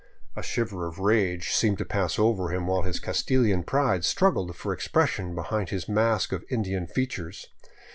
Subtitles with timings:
[0.35, 4.73] A shiver of rage seemed to pass over him, while his Castilian pride struggled for
[4.73, 7.45] expression behind his mask of Indian features.